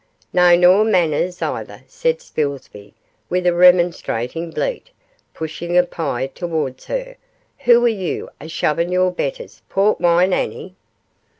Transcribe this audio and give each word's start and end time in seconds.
'No, 0.33 0.55
nor 0.55 0.83
manners 0.83 1.43
either,' 1.43 1.83
said 1.87 2.23
Spilsby, 2.23 2.95
with 3.29 3.45
a 3.45 3.53
remonstrating 3.53 4.49
bleat, 4.49 4.89
pushing 5.35 5.77
a 5.77 5.83
pie 5.83 6.25
towards 6.25 6.85
her; 6.85 7.17
'who 7.59 7.85
are 7.85 7.87
you, 7.87 8.27
a 8.39 8.47
shovin' 8.49 8.91
your 8.91 9.11
betters, 9.11 9.61
Portwine 9.69 10.33
Annie? 10.33 10.73